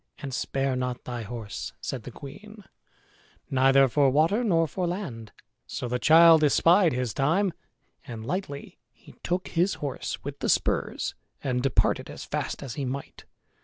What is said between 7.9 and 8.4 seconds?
and